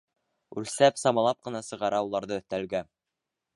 [0.61, 2.85] Үлсәп-самалап ҡына сығара уларҙы өҫтәлгә.